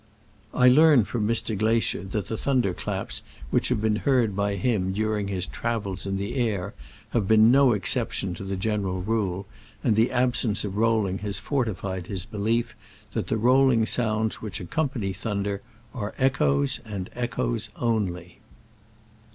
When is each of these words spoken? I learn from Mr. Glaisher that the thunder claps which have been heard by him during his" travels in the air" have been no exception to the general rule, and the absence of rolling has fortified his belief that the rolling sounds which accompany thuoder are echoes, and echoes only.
I 0.55 0.67
learn 0.67 1.03
from 1.05 1.27
Mr. 1.27 1.55
Glaisher 1.55 2.03
that 2.05 2.25
the 2.25 2.35
thunder 2.35 2.73
claps 2.73 3.21
which 3.51 3.69
have 3.69 3.79
been 3.81 3.97
heard 3.97 4.35
by 4.35 4.55
him 4.55 4.93
during 4.93 5.27
his" 5.27 5.45
travels 5.59 6.07
in 6.07 6.17
the 6.17 6.33
air" 6.37 6.73
have 7.11 7.27
been 7.27 7.51
no 7.51 7.73
exception 7.73 8.33
to 8.33 8.43
the 8.43 8.55
general 8.55 9.03
rule, 9.03 9.45
and 9.83 9.95
the 9.95 10.09
absence 10.11 10.65
of 10.65 10.75
rolling 10.75 11.19
has 11.19 11.37
fortified 11.37 12.07
his 12.07 12.25
belief 12.25 12.73
that 13.13 13.27
the 13.27 13.37
rolling 13.37 13.85
sounds 13.85 14.41
which 14.41 14.59
accompany 14.59 15.13
thuoder 15.13 15.59
are 15.93 16.15
echoes, 16.17 16.79
and 16.83 17.11
echoes 17.15 17.69
only. 17.75 18.39